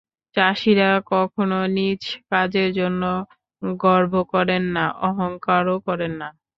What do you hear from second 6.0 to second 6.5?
না।